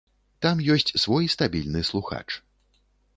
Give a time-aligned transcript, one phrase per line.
[0.45, 2.25] Там ёсць свой стабільны слухач.